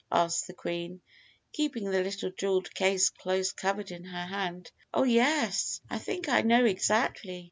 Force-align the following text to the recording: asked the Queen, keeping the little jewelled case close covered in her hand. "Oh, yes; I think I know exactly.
asked 0.11 0.47
the 0.47 0.53
Queen, 0.55 0.99
keeping 1.53 1.83
the 1.91 2.01
little 2.01 2.31
jewelled 2.31 2.73
case 2.73 3.11
close 3.11 3.51
covered 3.51 3.91
in 3.91 4.03
her 4.03 4.25
hand. 4.25 4.71
"Oh, 4.91 5.03
yes; 5.03 5.79
I 5.91 5.99
think 5.99 6.27
I 6.27 6.41
know 6.41 6.65
exactly. 6.65 7.39